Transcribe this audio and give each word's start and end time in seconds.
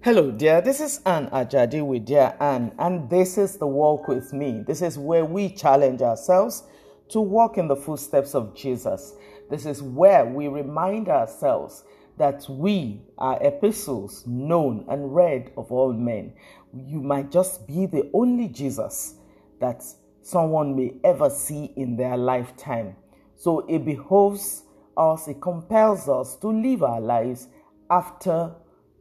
Hello, 0.00 0.30
dear. 0.30 0.60
This 0.60 0.80
is 0.80 1.00
Anne 1.04 1.26
Ajadi 1.30 1.84
with 1.84 2.06
Dear 2.06 2.36
Anne, 2.38 2.70
and 2.78 3.10
this 3.10 3.36
is 3.36 3.56
the 3.56 3.66
Walk 3.66 4.06
with 4.06 4.32
Me. 4.32 4.62
This 4.64 4.80
is 4.80 4.96
where 4.96 5.24
we 5.24 5.48
challenge 5.50 6.02
ourselves 6.02 6.62
to 7.08 7.20
walk 7.20 7.58
in 7.58 7.66
the 7.66 7.74
footsteps 7.74 8.32
of 8.36 8.54
Jesus. 8.54 9.14
This 9.50 9.66
is 9.66 9.82
where 9.82 10.24
we 10.24 10.46
remind 10.46 11.08
ourselves 11.08 11.82
that 12.16 12.46
we 12.48 13.02
are 13.18 13.42
epistles 13.42 14.24
known 14.24 14.84
and 14.88 15.12
read 15.16 15.50
of 15.56 15.72
all 15.72 15.92
men. 15.92 16.32
You 16.72 17.02
might 17.02 17.32
just 17.32 17.66
be 17.66 17.86
the 17.86 18.08
only 18.14 18.46
Jesus 18.46 19.14
that 19.60 19.82
someone 20.22 20.76
may 20.76 20.94
ever 21.02 21.28
see 21.28 21.72
in 21.74 21.96
their 21.96 22.16
lifetime. 22.16 22.94
So 23.34 23.66
it 23.68 23.84
behoves 23.84 24.62
us, 24.96 25.26
it 25.26 25.42
compels 25.42 26.08
us 26.08 26.36
to 26.36 26.50
live 26.50 26.84
our 26.84 27.00
lives 27.00 27.48
after 27.90 28.54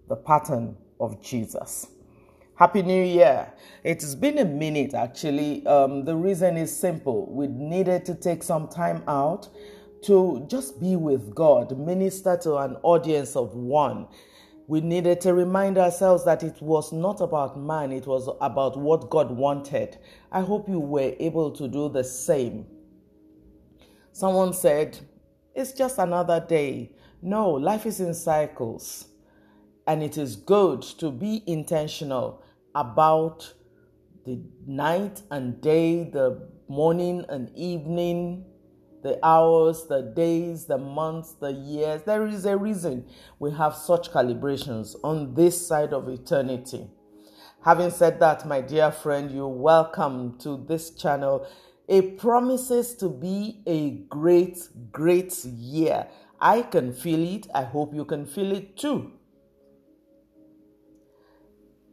the 0.09 0.15
pattern 0.15 0.75
of 0.99 1.21
Jesus. 1.21 1.87
Happy 2.55 2.81
New 2.81 3.03
Year. 3.03 3.53
It's 3.83 4.15
been 4.15 4.39
a 4.39 4.45
minute 4.45 4.95
actually. 4.95 5.65
Um, 5.67 6.05
the 6.05 6.15
reason 6.15 6.57
is 6.57 6.75
simple. 6.75 7.31
We 7.31 7.47
needed 7.47 8.03
to 8.05 8.15
take 8.15 8.41
some 8.41 8.67
time 8.67 9.03
out 9.07 9.47
to 10.03 10.45
just 10.49 10.79
be 10.79 10.95
with 10.95 11.35
God, 11.35 11.77
minister 11.77 12.37
to 12.43 12.57
an 12.57 12.77
audience 12.83 13.35
of 13.35 13.53
one. 13.53 14.07
We 14.67 14.81
needed 14.81 15.21
to 15.21 15.33
remind 15.33 15.77
ourselves 15.77 16.25
that 16.25 16.43
it 16.43 16.61
was 16.61 16.91
not 16.91 17.21
about 17.21 17.59
man, 17.59 17.91
it 17.91 18.05
was 18.05 18.29
about 18.41 18.77
what 18.77 19.09
God 19.09 19.31
wanted. 19.31 19.97
I 20.31 20.41
hope 20.41 20.67
you 20.67 20.79
were 20.79 21.13
able 21.19 21.51
to 21.51 21.67
do 21.67 21.89
the 21.89 22.03
same. 22.03 22.65
Someone 24.11 24.51
said, 24.53 24.99
It's 25.55 25.71
just 25.73 25.99
another 25.99 26.43
day. 26.45 26.91
No, 27.21 27.51
life 27.51 27.85
is 27.85 27.99
in 27.99 28.13
cycles. 28.13 29.07
And 29.87 30.03
it 30.03 30.17
is 30.17 30.35
good 30.35 30.81
to 30.99 31.09
be 31.09 31.43
intentional 31.47 32.43
about 32.75 33.53
the 34.25 34.41
night 34.65 35.21
and 35.31 35.61
day, 35.61 36.03
the 36.03 36.49
morning 36.67 37.23
and 37.29 37.49
evening, 37.55 38.43
the 39.01 39.17
hours, 39.25 39.85
the 39.85 40.01
days, 40.01 40.65
the 40.65 40.77
months, 40.77 41.35
the 41.39 41.53
years. 41.53 42.01
There 42.03 42.27
is 42.27 42.45
a 42.45 42.57
reason 42.57 43.07
we 43.39 43.51
have 43.51 43.75
such 43.75 44.11
calibrations 44.11 44.97
on 45.05 45.33
this 45.33 45.65
side 45.65 45.93
of 45.93 46.09
eternity. 46.09 46.89
Having 47.63 47.91
said 47.91 48.19
that, 48.19 48.45
my 48.45 48.59
dear 48.59 48.91
friend, 48.91 49.31
you're 49.31 49.47
welcome 49.47 50.37
to 50.39 50.65
this 50.67 50.89
channel. 50.89 51.47
It 51.87 52.17
promises 52.17 52.93
to 52.95 53.07
be 53.07 53.61
a 53.65 53.91
great, 54.09 54.67
great 54.91 55.45
year. 55.45 56.07
I 56.41 56.63
can 56.63 56.91
feel 56.91 57.35
it. 57.35 57.47
I 57.55 57.63
hope 57.63 57.93
you 57.93 58.03
can 58.03 58.25
feel 58.25 58.51
it 58.51 58.75
too 58.75 59.16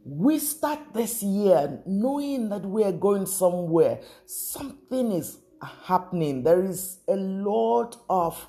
we 0.05 0.37
start 0.37 0.93
this 0.93 1.23
year 1.23 1.81
knowing 1.87 2.49
that 2.49 2.63
we 2.63 2.83
are 2.83 2.91
going 2.91 3.25
somewhere. 3.25 3.99
Something 4.27 5.11
is 5.11 5.39
happening. 5.85 6.43
There 6.43 6.63
is 6.63 6.99
a 7.07 7.15
lot 7.15 7.97
of 8.07 8.47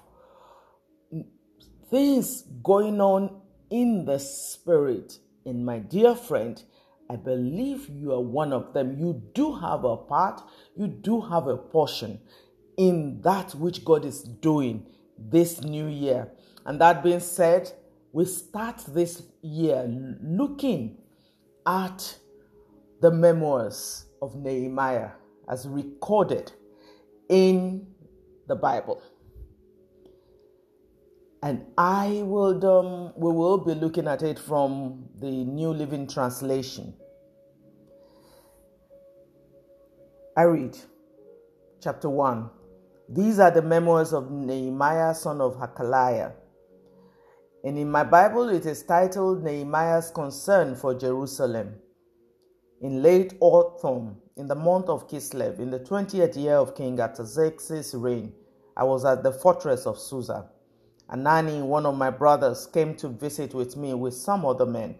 things 1.91 2.43
going 2.62 3.01
on 3.01 3.41
in 3.71 4.05
the 4.05 4.19
spirit. 4.19 5.19
And 5.47 5.65
my 5.65 5.79
dear 5.79 6.15
friend, 6.15 6.62
I 7.09 7.17
believe 7.17 7.89
you 7.89 8.12
are 8.12 8.21
one 8.21 8.53
of 8.53 8.75
them. 8.75 8.99
You 8.99 9.23
do 9.33 9.55
have 9.55 9.84
a 9.84 9.97
part, 9.97 10.43
you 10.77 10.89
do 10.89 11.23
have 11.23 11.47
a 11.47 11.57
portion 11.57 12.21
in 12.77 13.23
that 13.23 13.55
which 13.55 13.83
God 13.83 14.05
is 14.05 14.23
doing 14.23 14.84
this 15.19 15.62
new 15.62 15.87
year. 15.87 16.29
And 16.67 16.79
that 16.83 17.03
being 17.03 17.21
said, 17.21 17.73
we 18.12 18.27
start 18.27 18.84
this 18.89 19.23
year 19.41 19.87
looking 20.23 20.99
at 21.67 22.17
the 23.00 23.11
memoirs 23.11 24.06
of 24.22 24.36
Nehemiah 24.36 25.11
as 25.48 25.67
recorded 25.69 26.53
in 27.28 27.87
the 28.47 28.54
Bible. 28.54 29.03
And 31.43 31.66
I 31.76 32.22
will, 32.25 32.65
um, 32.66 33.12
we 33.16 33.31
will 33.32 33.59
be 33.59 33.75
looking 33.75 34.09
at 34.09 34.22
it 34.22 34.38
from 34.38 35.09
the 35.21 35.44
New 35.44 35.71
Living 35.71 36.06
Translation. 36.06 36.94
I 40.37 40.43
read 40.43 40.76
chapter 41.82 42.09
1. 42.09 42.50
These 43.09 43.38
are 43.38 43.50
the 43.50 43.62
memoirs 43.62 44.12
of 44.12 44.31
Nehemiah, 44.31 45.15
son 45.15 45.41
of 45.41 45.56
Hacaliah 45.56 46.32
and 47.66 47.77
in 47.77 47.91
my 47.91 48.04
Bible, 48.04 48.49
it 48.50 48.65
is 48.65 48.84
titled 48.84 49.43
Nehemiah's 49.43 50.10
Concern 50.10 50.77
for 50.77 50.94
Jerusalem. 50.94 51.75
In 52.81 53.03
late 53.03 53.34
autumn, 53.41 54.19
in 54.37 54.47
the 54.47 54.54
month 54.54 54.88
of 54.88 55.09
Kislev, 55.09 55.59
in 55.59 55.72
the 55.72 55.81
20th 55.81 56.41
year 56.41 56.55
of 56.55 56.76
King 56.76 57.00
Artaxerxes' 57.00 57.93
reign, 57.97 58.32
I 58.76 58.84
was 58.84 59.05
at 59.05 59.25
the 59.25 59.32
fortress 59.32 59.84
of 59.84 59.99
Susa. 59.99 60.49
Anani, 61.10 61.60
one 61.60 61.87
of 61.87 61.97
my 61.97 62.09
brothers, 62.09 62.69
came 62.69 62.94
to 62.99 63.09
visit 63.09 63.53
with 63.53 63.76
me 63.76 63.94
with 63.94 64.15
some 64.15 64.47
other 64.47 64.66
men 64.66 64.94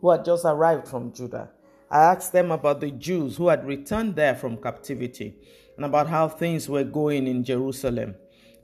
who 0.00 0.10
had 0.10 0.24
just 0.24 0.46
arrived 0.46 0.88
from 0.88 1.12
Judah. 1.12 1.50
I 1.90 1.98
asked 1.98 2.32
them 2.32 2.50
about 2.50 2.80
the 2.80 2.92
Jews 2.92 3.36
who 3.36 3.48
had 3.48 3.66
returned 3.66 4.16
there 4.16 4.34
from 4.34 4.56
captivity 4.56 5.36
and 5.76 5.84
about 5.84 6.06
how 6.06 6.28
things 6.28 6.66
were 6.70 6.84
going 6.84 7.26
in 7.26 7.44
Jerusalem. 7.44 8.14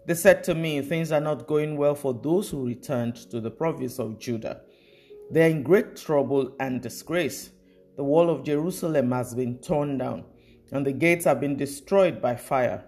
They 0.09 0.15
said 0.15 0.43
to 0.45 0.55
me, 0.55 0.81
Things 0.81 1.13
are 1.13 1.21
not 1.21 1.47
going 1.47 1.77
well 1.77 1.95
for 1.95 2.15
those 2.15 2.49
who 2.49 2.67
returned 2.67 3.15
to 3.31 3.43
the 3.43 3.51
province 3.51 3.99
of 3.99 4.19
Judah. 4.19 4.63
They 5.31 5.43
are 5.45 5.51
in 5.51 5.63
great 5.63 5.97
trouble 5.97 6.57
and 6.59 6.81
disgrace. 6.81 7.51
The 7.99 8.05
wall 8.05 8.31
of 8.31 8.43
Jerusalem 8.43 9.13
has 9.13 9.35
been 9.35 9.59
torn 9.59 9.99
down, 9.99 10.25
and 10.73 10.87
the 10.87 10.93
gates 10.93 11.27
have 11.27 11.41
been 11.41 11.59
destroyed 11.59 12.23
by 12.23 12.37
fire. 12.37 12.87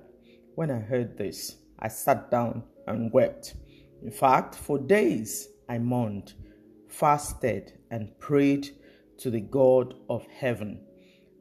When 0.54 0.70
I 0.70 0.78
heard 0.78 1.18
this, 1.18 1.56
I 1.78 1.88
sat 1.88 2.30
down 2.30 2.62
and 2.86 3.12
wept. 3.12 3.54
In 4.02 4.10
fact, 4.10 4.54
for 4.54 4.78
days 4.78 5.46
I 5.68 5.76
mourned, 5.76 6.32
fasted, 6.88 7.80
and 7.90 8.18
prayed 8.18 8.70
to 9.18 9.30
the 9.30 9.42
God 9.42 9.92
of 10.08 10.26
heaven. 10.28 10.80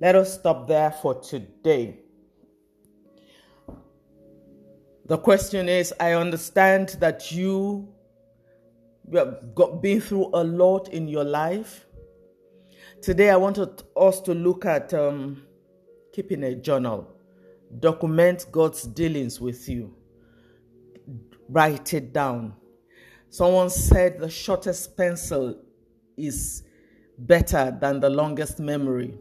Let 0.02 0.16
us 0.16 0.34
stop 0.34 0.68
there 0.68 0.92
for 0.92 1.22
today. 1.22 2.02
The 5.10 5.18
question 5.18 5.68
is 5.68 5.92
I 6.00 6.12
understand 6.12 6.90
that 7.00 7.32
you 7.32 7.90
have 9.12 9.56
got, 9.56 9.82
been 9.82 10.00
through 10.00 10.30
a 10.36 10.44
lot 10.44 10.90
in 10.90 11.08
your 11.08 11.24
life. 11.24 11.88
Today, 13.02 13.32
I 13.32 13.36
want 13.36 13.58
us 13.58 14.22
to 14.22 14.36
look 14.36 14.68
at 14.68 14.94
um, 14.94 15.42
keeping 16.14 16.44
a 16.44 16.54
journal, 16.54 17.12
document 17.80 18.46
God's 18.52 18.84
dealings 18.84 19.42
with 19.42 19.68
you, 19.68 19.96
write 21.50 21.92
it 21.96 22.14
down. 22.14 22.54
Someone 23.32 23.72
said 23.72 24.20
the 24.20 24.30
shortest 24.30 24.96
pencil 24.96 25.60
is 26.18 26.62
better 27.18 27.76
than 27.82 28.00
the 28.00 28.12
longest 28.12 28.60
memory. 28.60 29.18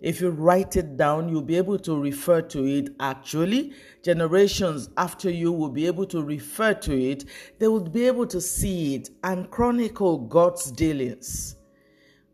If 0.00 0.20
you 0.20 0.30
write 0.30 0.76
it 0.76 0.96
down, 0.96 1.28
you'll 1.28 1.42
be 1.42 1.56
able 1.56 1.78
to 1.80 2.00
refer 2.00 2.40
to 2.42 2.64
it 2.64 2.90
actually. 3.00 3.72
Generations 4.02 4.88
after 4.96 5.30
you 5.30 5.52
will 5.52 5.68
be 5.68 5.86
able 5.86 6.06
to 6.06 6.22
refer 6.22 6.74
to 6.74 6.98
it. 6.98 7.24
They 7.58 7.68
will 7.68 7.80
be 7.80 8.06
able 8.06 8.26
to 8.28 8.40
see 8.40 8.94
it 8.94 9.10
and 9.22 9.50
chronicle 9.50 10.18
God's 10.18 10.70
dealings. 10.70 11.56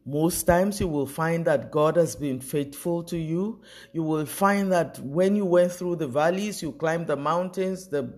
Most 0.04 0.44
times 0.44 0.78
you 0.78 0.86
will 0.86 1.06
find 1.06 1.44
that 1.46 1.72
God 1.72 1.96
has 1.96 2.14
been 2.14 2.40
faithful 2.40 3.02
to 3.04 3.18
you. 3.18 3.60
You 3.92 4.04
will 4.04 4.26
find 4.26 4.70
that 4.70 5.00
when 5.00 5.34
you 5.34 5.44
went 5.44 5.72
through 5.72 5.96
the 5.96 6.06
valleys, 6.06 6.62
you 6.62 6.70
climbed 6.70 7.08
the 7.08 7.16
mountains, 7.16 7.88
the 7.88 8.14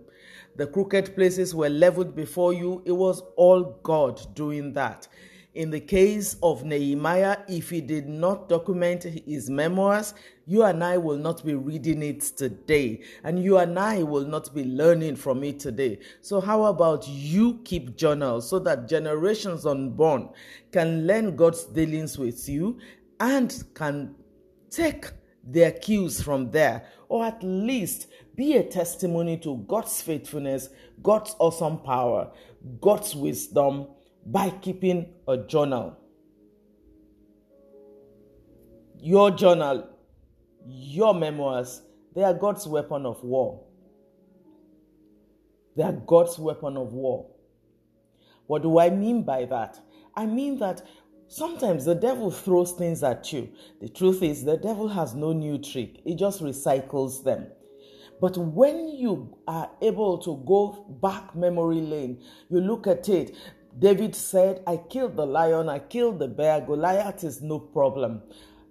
the 0.57 0.67
crooked 0.67 1.15
places 1.15 1.55
were 1.55 1.69
leveled 1.69 2.17
before 2.17 2.53
you. 2.53 2.83
It 2.85 2.93
was 2.93 3.23
all 3.37 3.79
God 3.85 4.21
doing 4.35 4.73
that. 4.73 5.07
In 5.59 5.71
the 5.71 5.81
case 5.81 6.37
of 6.41 6.63
Nehemiah, 6.63 7.39
if 7.49 7.71
he 7.71 7.81
did 7.81 8.09
not 8.09 8.49
document 8.49 9.03
his 9.03 9.51
memoirs, 9.51 10.15
you 10.47 10.63
and 10.63 10.85
I 10.85 10.99
will 10.99 11.17
not 11.17 11.45
be 11.45 11.55
reading 11.57 12.01
it 12.01 12.21
today, 12.21 13.03
and 13.25 13.43
you 13.43 13.59
and 13.59 13.77
I 13.77 14.05
will 14.05 14.25
not 14.25 14.55
be 14.55 14.63
learning 14.63 15.17
from 15.17 15.43
it 15.43 15.59
today. 15.59 15.99
So, 16.21 16.41
how 16.41 16.63
about 16.67 17.09
you 17.09 17.59
keep 17.65 17.97
journals 17.97 18.49
so 18.49 18.61
that 18.61 18.87
generations 18.87 19.67
unborn 19.67 20.29
can 20.71 21.09
learn 21.09 21.35
God's 21.35 21.65
dealings 21.65 22.17
with 22.19 22.49
you 22.49 22.79
and 23.19 23.53
can 23.75 24.15
take 24.71 25.07
their 25.43 25.73
cues 25.73 26.23
from 26.23 26.53
there, 26.53 26.87
or 27.09 27.25
at 27.25 27.43
least 27.43 28.07
be 28.37 28.59
a 28.59 28.63
testimony 28.63 29.37
to 29.39 29.57
God's 29.67 30.01
faithfulness, 30.03 30.69
God's 31.03 31.35
awesome 31.41 31.79
power, 31.79 32.31
God's 32.81 33.17
wisdom 33.17 33.89
by 34.27 34.51
keeping 34.51 35.15
a 35.27 35.37
journal. 35.37 35.97
Your 39.01 39.31
journal, 39.31 39.89
your 40.67 41.15
memoirs, 41.15 41.83
they 42.15 42.23
are 42.23 42.35
God's 42.35 42.67
weapon 42.67 43.07
of 43.07 43.23
war. 43.23 43.65
They 45.77 45.85
are 45.85 45.93
God's 45.93 46.39
weapon 46.39 46.77
of 46.77 46.93
war. 46.93 47.31
What 48.47 48.63
do 48.63 48.79
I 48.79 48.91
mean 48.91 49.23
by 49.23 49.45
that? 49.45 49.79
I 50.17 50.27
mean 50.27 50.59
that 50.59 50.83
Sometimes 51.31 51.85
the 51.85 51.95
devil 51.95 52.31
throws 52.31 52.73
things 52.73 53.03
at 53.03 53.35
you. 53.35 53.51
The 53.83 53.89
truth 53.91 54.23
is, 54.23 54.45
the 54.45 54.57
devil 54.57 54.89
has 54.89 55.15
no 55.15 55.33
new 55.35 55.59
trick, 55.59 56.01
he 56.03 56.15
just 56.15 56.43
recycles 56.43 57.23
them. 57.23 57.49
But 58.21 58.37
when 58.37 58.89
you 58.89 59.37
are 59.47 59.71
able 59.81 60.19
to 60.19 60.43
go 60.47 60.87
back 61.03 61.37
memory 61.37 61.83
lane, 61.83 62.23
you 62.49 62.61
look 62.61 62.87
at 62.87 63.09
it. 63.09 63.37
David 63.79 64.15
said, 64.15 64.63
I 64.67 64.77
killed 64.77 65.17
the 65.17 65.27
lion, 65.27 65.69
I 65.69 65.79
killed 65.79 66.19
the 66.19 66.29
bear. 66.29 66.61
Goliath 66.61 67.23
is 67.23 67.41
no 67.43 67.59
problem. 67.59 68.23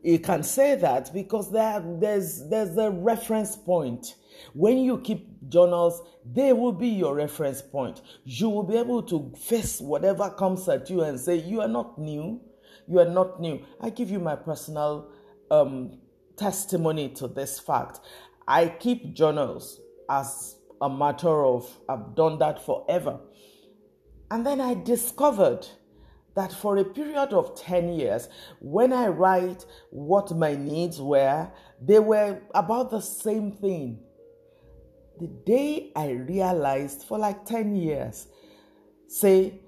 You 0.04 0.20
can 0.20 0.44
say 0.44 0.76
that 0.76 1.14
because 1.14 1.52
there, 1.52 1.84
there's, 2.00 2.48
there's 2.50 2.78
a 2.78 2.92
reference 2.92 3.56
point. 3.56 4.16
When 4.54 4.78
you 4.78 5.00
keep 5.00 5.50
journals, 5.50 6.02
they 6.26 6.54
will 6.54 6.72
be 6.72 6.88
your 6.90 7.16
reference 7.16 7.62
point. 7.62 8.02
You 8.26 8.50
will 8.50 8.64
be 8.64 8.78
able 8.78 9.04
to 9.04 9.34
face 9.38 9.80
whatever 9.82 10.30
comes 10.30 10.68
at 10.70 10.90
you 10.90 11.02
and 11.02 11.20
say, 11.20 11.36
You 11.36 11.62
are 11.62 11.68
not 11.68 11.98
new. 11.98 12.42
You 12.88 13.00
are 13.00 13.10
not 13.10 13.42
new. 13.42 13.66
I 13.82 13.90
give 13.90 14.10
you 14.10 14.20
my 14.20 14.36
personal 14.36 15.10
um, 15.52 16.00
testimony 16.38 17.10
to 17.16 17.28
this 17.28 17.60
fact. 17.60 18.00
I 18.48 18.70
keep 18.70 19.14
journals 19.14 19.82
as 20.10 20.56
a 20.80 20.90
matter 20.90 21.44
of, 21.46 21.70
I've 21.90 22.16
done 22.16 22.40
that 22.40 22.64
forever. 22.66 23.20
And 24.30 24.46
then 24.46 24.60
I 24.60 24.74
discovered 24.74 25.68
that 26.36 26.52
for 26.52 26.78
a 26.78 26.84
period 26.84 27.34
of 27.34 27.60
10 27.60 27.94
years, 27.94 28.30
when 28.60 28.94
I 28.94 29.08
write 29.08 29.66
what 29.90 30.36
my 30.36 30.56
needs 30.56 31.02
were, 31.02 31.50
they 31.82 32.00
were 32.00 32.42
about 32.54 32.92
the 32.92 33.02
same 33.02 33.52
thing. 33.52 34.00
The 35.20 35.28
day 35.28 35.92
I 35.96 36.12
realized 36.12 37.04
for 37.04 37.18
like 37.18 37.46
10 37.46 37.76
years, 37.76 38.28
say, 39.08 39.62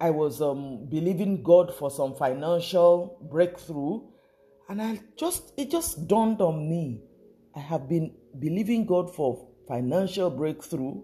I 0.00 0.10
was 0.10 0.42
um, 0.42 0.86
believing 0.88 1.42
God 1.42 1.74
for 1.74 1.90
some 1.90 2.14
financial 2.16 3.18
breakthrough, 3.30 4.02
and 4.68 4.82
I 4.82 5.00
just 5.16 5.52
it 5.56 5.70
just 5.70 6.06
dawned 6.06 6.40
on 6.42 6.68
me. 6.68 7.02
I 7.54 7.60
have 7.60 7.88
been 7.88 8.12
believing 8.38 8.84
God 8.84 9.14
for 9.14 9.48
financial 9.66 10.28
breakthrough 10.28 11.02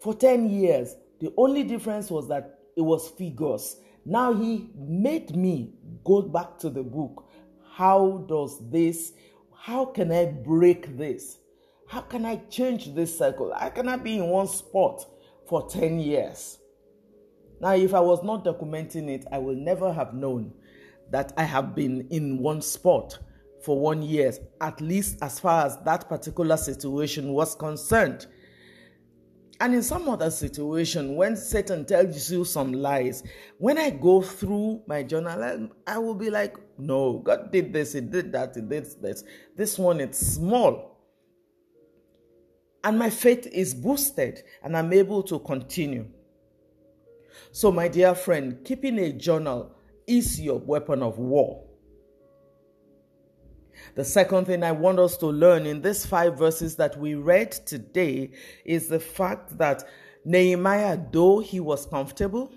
for 0.00 0.14
10 0.14 0.48
years. 0.48 0.94
The 1.20 1.32
only 1.36 1.62
difference 1.62 2.10
was 2.10 2.28
that 2.28 2.58
it 2.76 2.82
was 2.82 3.08
figures. 3.08 3.76
Now 4.04 4.32
he 4.34 4.70
made 4.76 5.34
me 5.34 5.74
go 6.04 6.22
back 6.22 6.58
to 6.58 6.70
the 6.70 6.82
book. 6.82 7.28
How 7.72 8.24
does 8.28 8.58
this, 8.70 9.12
how 9.56 9.86
can 9.86 10.12
I 10.12 10.26
break 10.26 10.96
this? 10.96 11.38
How 11.86 12.00
can 12.00 12.24
I 12.24 12.36
change 12.50 12.94
this 12.94 13.16
cycle? 13.16 13.54
How 13.54 13.70
can 13.70 13.88
I 13.88 13.96
be 13.96 14.16
in 14.18 14.26
one 14.26 14.48
spot 14.48 15.04
for 15.48 15.68
10 15.68 16.00
years? 16.00 16.58
Now, 17.60 17.74
if 17.74 17.94
I 17.94 18.00
was 18.00 18.22
not 18.22 18.44
documenting 18.44 19.08
it, 19.08 19.26
I 19.32 19.38
will 19.38 19.54
never 19.54 19.92
have 19.92 20.14
known 20.14 20.52
that 21.10 21.32
I 21.36 21.44
have 21.44 21.74
been 21.74 22.06
in 22.10 22.38
one 22.38 22.60
spot 22.60 23.18
for 23.62 23.78
one 23.78 24.02
year, 24.02 24.32
at 24.60 24.80
least 24.80 25.18
as 25.22 25.40
far 25.40 25.64
as 25.66 25.78
that 25.84 26.08
particular 26.08 26.56
situation 26.56 27.32
was 27.32 27.54
concerned. 27.54 28.26
And 29.60 29.74
in 29.74 29.82
some 29.82 30.08
other 30.08 30.30
situation, 30.30 31.14
when 31.14 31.36
Satan 31.36 31.84
tells 31.84 32.30
you 32.30 32.44
some 32.44 32.72
lies, 32.72 33.22
when 33.58 33.78
I 33.78 33.90
go 33.90 34.20
through 34.20 34.82
my 34.86 35.02
journal, 35.02 35.68
I 35.86 35.98
will 35.98 36.14
be 36.14 36.28
like, 36.28 36.56
no, 36.76 37.18
God 37.18 37.52
did 37.52 37.72
this, 37.72 37.92
He 37.92 38.00
did 38.00 38.32
that, 38.32 38.56
He 38.56 38.62
did 38.62 38.86
this. 39.00 39.22
This 39.56 39.78
one, 39.78 40.00
it's 40.00 40.18
small. 40.18 40.98
And 42.82 42.98
my 42.98 43.10
faith 43.10 43.46
is 43.46 43.74
boosted, 43.74 44.42
and 44.62 44.76
I'm 44.76 44.92
able 44.92 45.22
to 45.24 45.38
continue. 45.38 46.06
So, 47.52 47.70
my 47.70 47.88
dear 47.88 48.14
friend, 48.14 48.58
keeping 48.64 48.98
a 48.98 49.12
journal 49.12 49.74
is 50.06 50.40
your 50.40 50.58
weapon 50.58 51.02
of 51.02 51.18
war. 51.18 51.64
The 53.94 54.04
second 54.04 54.46
thing 54.46 54.64
I 54.64 54.72
want 54.72 54.98
us 54.98 55.16
to 55.18 55.26
learn 55.26 55.66
in 55.66 55.80
these 55.80 56.04
five 56.04 56.36
verses 56.36 56.74
that 56.76 56.98
we 56.98 57.14
read 57.14 57.52
today 57.52 58.32
is 58.64 58.88
the 58.88 58.98
fact 58.98 59.56
that 59.58 59.84
Nehemiah, 60.24 60.98
though 61.12 61.38
he 61.38 61.60
was 61.60 61.86
comfortable, 61.86 62.50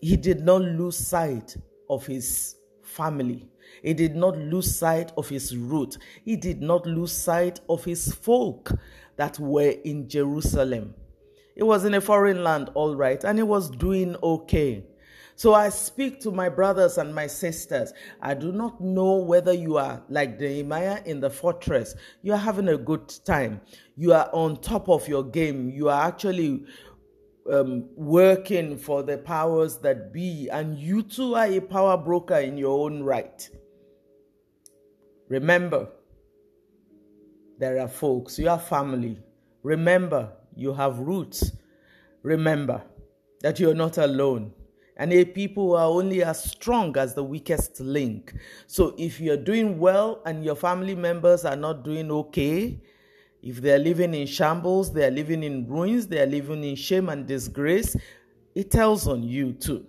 he 0.00 0.16
did 0.16 0.40
not 0.40 0.62
lose 0.62 0.96
sight 0.96 1.56
of 1.88 2.06
his 2.06 2.56
family. 2.82 3.48
He 3.82 3.94
did 3.94 4.16
not 4.16 4.36
lose 4.36 4.76
sight 4.76 5.12
of 5.16 5.28
his 5.28 5.56
root. 5.56 5.98
He 6.24 6.34
did 6.34 6.60
not 6.60 6.86
lose 6.86 7.12
sight 7.12 7.60
of 7.68 7.84
his 7.84 8.12
folk 8.12 8.72
that 9.16 9.38
were 9.38 9.74
in 9.84 10.08
Jerusalem. 10.08 10.94
He 11.54 11.62
was 11.62 11.84
in 11.84 11.94
a 11.94 12.00
foreign 12.00 12.42
land, 12.42 12.70
all 12.74 12.96
right, 12.96 13.22
and 13.24 13.38
he 13.38 13.42
was 13.42 13.70
doing 13.70 14.16
okay. 14.22 14.84
So 15.38 15.54
I 15.54 15.68
speak 15.68 16.18
to 16.22 16.32
my 16.32 16.48
brothers 16.48 16.98
and 16.98 17.14
my 17.14 17.28
sisters. 17.28 17.92
I 18.20 18.34
do 18.34 18.50
not 18.50 18.80
know 18.80 19.18
whether 19.18 19.52
you 19.52 19.76
are 19.76 20.02
like 20.08 20.40
Nehemiah 20.40 21.00
in 21.06 21.20
the 21.20 21.30
fortress. 21.30 21.94
You 22.22 22.32
are 22.32 22.38
having 22.38 22.66
a 22.66 22.76
good 22.76 23.08
time. 23.24 23.60
You 23.94 24.14
are 24.14 24.28
on 24.32 24.56
top 24.56 24.88
of 24.88 25.06
your 25.06 25.22
game. 25.22 25.70
You 25.70 25.90
are 25.90 26.08
actually 26.08 26.64
um, 27.52 27.88
working 27.94 28.76
for 28.76 29.04
the 29.04 29.18
powers 29.18 29.78
that 29.78 30.12
be, 30.12 30.48
and 30.50 30.76
you 30.76 31.04
too 31.04 31.36
are 31.36 31.46
a 31.46 31.60
power 31.60 31.96
broker 31.96 32.38
in 32.38 32.58
your 32.58 32.76
own 32.76 33.04
right. 33.04 33.48
Remember, 35.28 35.88
there 37.60 37.78
are 37.78 37.86
folks, 37.86 38.40
you 38.40 38.48
are 38.48 38.58
family. 38.58 39.22
Remember, 39.62 40.32
you 40.56 40.72
have 40.72 40.98
roots. 40.98 41.52
Remember 42.24 42.82
that 43.42 43.60
you're 43.60 43.72
not 43.72 43.98
alone 43.98 44.52
and 44.98 45.12
a 45.12 45.24
people 45.24 45.76
are 45.76 45.86
only 45.86 46.24
as 46.24 46.42
strong 46.42 46.96
as 46.98 47.14
the 47.14 47.22
weakest 47.22 47.80
link. 47.80 48.34
So 48.66 48.94
if 48.98 49.20
you're 49.20 49.36
doing 49.36 49.78
well 49.78 50.20
and 50.26 50.44
your 50.44 50.56
family 50.56 50.96
members 50.96 51.44
are 51.44 51.56
not 51.56 51.84
doing 51.84 52.10
okay, 52.10 52.80
if 53.40 53.62
they're 53.62 53.78
living 53.78 54.12
in 54.12 54.26
shambles, 54.26 54.92
they're 54.92 55.12
living 55.12 55.44
in 55.44 55.68
ruins, 55.68 56.08
they're 56.08 56.26
living 56.26 56.64
in 56.64 56.74
shame 56.74 57.08
and 57.08 57.26
disgrace, 57.26 57.96
it 58.56 58.72
tells 58.72 59.06
on 59.06 59.22
you 59.22 59.52
too. 59.52 59.86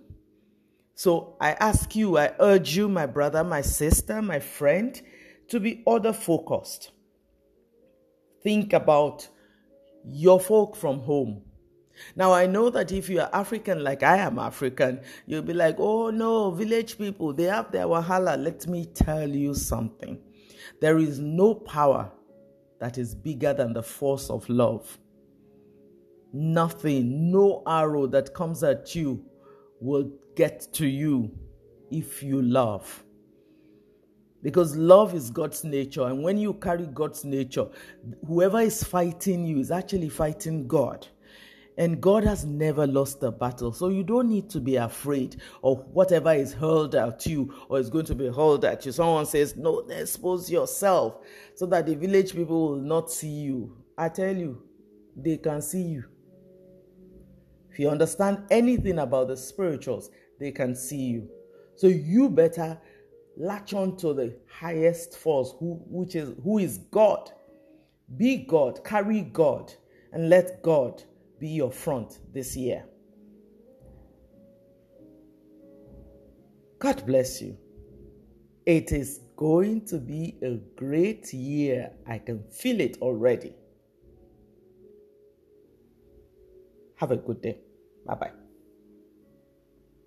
So 0.94 1.36
I 1.40 1.52
ask 1.54 1.96
you, 1.96 2.16
I 2.16 2.32
urge 2.38 2.76
you, 2.76 2.88
my 2.88 3.06
brother, 3.06 3.42
my 3.42 3.62
sister, 3.62 4.22
my 4.22 4.38
friend, 4.38 5.00
to 5.48 5.58
be 5.58 5.82
other 5.88 6.12
focused. 6.12 6.92
Think 8.44 8.72
about 8.72 9.28
your 10.04 10.38
folk 10.38 10.76
from 10.76 11.00
home 11.00 11.42
now, 12.16 12.32
I 12.32 12.46
know 12.46 12.70
that 12.70 12.92
if 12.92 13.08
you 13.08 13.20
are 13.20 13.30
African 13.32 13.82
like 13.82 14.02
I 14.02 14.18
am 14.18 14.38
African, 14.38 15.00
you'll 15.26 15.42
be 15.42 15.54
like, 15.54 15.76
oh 15.78 16.10
no, 16.10 16.50
village 16.50 16.98
people, 16.98 17.32
they 17.32 17.44
have 17.44 17.70
their 17.72 17.86
wahala. 17.86 18.42
Let 18.42 18.66
me 18.66 18.86
tell 18.86 19.28
you 19.28 19.54
something. 19.54 20.18
There 20.80 20.98
is 20.98 21.18
no 21.18 21.54
power 21.54 22.10
that 22.80 22.98
is 22.98 23.14
bigger 23.14 23.52
than 23.52 23.72
the 23.72 23.82
force 23.82 24.30
of 24.30 24.48
love. 24.48 24.98
Nothing, 26.32 27.30
no 27.30 27.62
arrow 27.66 28.06
that 28.08 28.34
comes 28.34 28.62
at 28.62 28.94
you 28.94 29.24
will 29.80 30.10
get 30.36 30.68
to 30.74 30.86
you 30.86 31.30
if 31.90 32.22
you 32.22 32.40
love. 32.40 33.04
Because 34.42 34.74
love 34.74 35.14
is 35.14 35.30
God's 35.30 35.64
nature. 35.64 36.04
And 36.06 36.22
when 36.22 36.38
you 36.38 36.54
carry 36.54 36.86
God's 36.86 37.24
nature, 37.24 37.66
whoever 38.26 38.60
is 38.60 38.82
fighting 38.82 39.44
you 39.44 39.58
is 39.58 39.70
actually 39.70 40.08
fighting 40.08 40.66
God. 40.66 41.06
And 41.78 42.00
God 42.00 42.24
has 42.24 42.44
never 42.44 42.86
lost 42.86 43.20
the 43.20 43.30
battle. 43.30 43.72
So 43.72 43.88
you 43.88 44.02
don't 44.02 44.28
need 44.28 44.50
to 44.50 44.60
be 44.60 44.76
afraid 44.76 45.40
of 45.62 45.86
whatever 45.88 46.32
is 46.32 46.52
hurled 46.52 46.94
at 46.94 47.24
you 47.26 47.54
or 47.68 47.78
is 47.78 47.88
going 47.88 48.04
to 48.06 48.14
be 48.14 48.26
hurled 48.26 48.64
at 48.64 48.84
you. 48.84 48.92
Someone 48.92 49.26
says, 49.26 49.56
No, 49.56 49.80
expose 49.88 50.50
yourself 50.50 51.24
so 51.54 51.66
that 51.66 51.86
the 51.86 51.94
village 51.94 52.34
people 52.34 52.70
will 52.70 52.76
not 52.76 53.10
see 53.10 53.28
you. 53.28 53.76
I 53.96 54.08
tell 54.08 54.36
you, 54.36 54.62
they 55.16 55.36
can 55.36 55.62
see 55.62 55.82
you. 55.82 56.04
If 57.70 57.78
you 57.78 57.88
understand 57.88 58.44
anything 58.50 58.98
about 58.98 59.28
the 59.28 59.36
spirituals, 59.36 60.10
they 60.38 60.50
can 60.50 60.74
see 60.74 61.02
you. 61.02 61.28
So 61.76 61.86
you 61.86 62.28
better 62.28 62.78
latch 63.36 63.74
on 63.74 63.96
to 63.98 64.12
the 64.12 64.36
highest 64.50 65.16
force, 65.16 65.54
who, 65.58 65.80
which 65.86 66.14
is 66.14 66.34
who 66.42 66.58
is 66.58 66.78
God. 66.90 67.30
Be 68.16 68.38
God, 68.38 68.84
carry 68.84 69.22
God, 69.22 69.72
and 70.12 70.28
let 70.28 70.62
God 70.62 71.04
be 71.40 71.48
your 71.48 71.72
front 71.72 72.18
this 72.32 72.54
year. 72.56 72.84
God 76.78 77.04
bless 77.06 77.42
you. 77.42 77.56
It 78.66 78.92
is 78.92 79.20
going 79.36 79.86
to 79.86 79.98
be 79.98 80.36
a 80.42 80.56
great 80.76 81.32
year. 81.32 81.90
I 82.06 82.18
can 82.18 82.44
feel 82.50 82.80
it 82.80 82.98
already. 83.00 83.54
Have 86.96 87.10
a 87.10 87.16
good 87.16 87.40
day. 87.40 87.58
Bye 88.06 88.14
bye. 88.14 88.39